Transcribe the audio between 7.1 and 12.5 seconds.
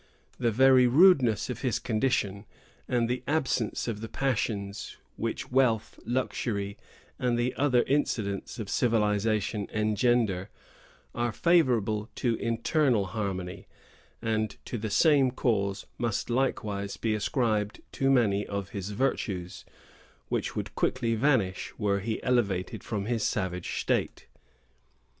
and the other incidents of civilization engender, are favorable to